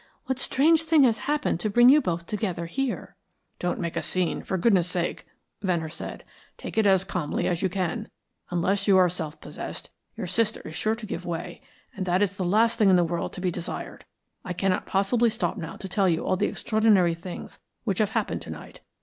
[0.25, 3.15] What strange thing has happened to bring you both together here."
[3.59, 5.27] "Don't make a scene, for goodness' sake,"
[5.61, 6.25] Venner said.
[6.57, 8.09] "Take it as calmly as you can.
[8.49, 11.61] Unless you are self possessed, your sister is sure to give way,
[11.95, 14.05] and that is the last thing in the world to be desired.
[14.43, 18.41] I cannot possibly stop now to tell you all the extraordinary things which have happened
[18.41, 18.79] to night.